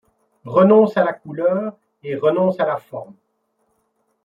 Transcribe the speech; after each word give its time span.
Renonce 0.47 0.97
à 0.97 1.03
la 1.03 1.13
couleur 1.13 1.77
et 2.01 2.15
renonce 2.15 2.59
à 2.59 2.65
la 2.65 2.77
forme; 2.77 3.13